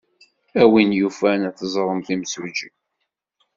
[0.61, 2.69] A win yufan ad teẓremt imsujji.